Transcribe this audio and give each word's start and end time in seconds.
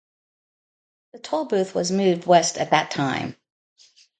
The 1.13 1.19
toll 1.19 1.45
booth 1.45 1.75
was 1.75 1.91
moved 1.91 2.25
west 2.25 2.57
at 2.57 2.71
that 2.71 2.89
time. 2.89 3.35